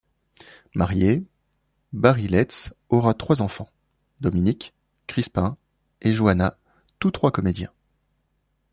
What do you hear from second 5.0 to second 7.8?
Crispin et Joanna, tout trois comédiens.